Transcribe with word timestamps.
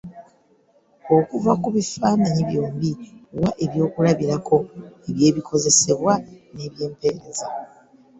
Okuva 1.17 1.51
ku 1.61 1.67
bifaananyi 1.75 2.41
byombi, 2.49 2.91
wa 3.41 3.51
ebyokulabirako 3.63 4.55
eby’ebikozesebwa 5.09 6.13
n'ebyempeereza. 6.55 7.45